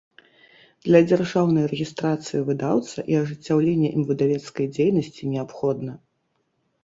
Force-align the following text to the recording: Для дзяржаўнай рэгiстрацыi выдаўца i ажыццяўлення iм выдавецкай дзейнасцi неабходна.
Для 0.85 0.99
дзяржаўнай 1.09 1.65
рэгiстрацыi 1.73 2.41
выдаўца 2.47 2.97
i 3.15 3.19
ажыццяўлення 3.21 3.89
iм 3.95 4.03
выдавецкай 4.09 4.65
дзейнасцi 4.77 5.31
неабходна. 5.35 5.93